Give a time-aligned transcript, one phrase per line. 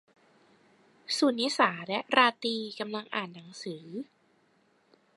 [1.17, 3.85] สุนิสาและราตรีกำลังอ่านหนังสือ